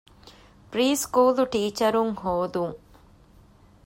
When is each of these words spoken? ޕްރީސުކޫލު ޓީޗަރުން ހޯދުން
ޕްރީސުކޫލު 0.71 1.43
ޓީޗަރުން 1.53 2.13
ހޯދުން 2.21 2.77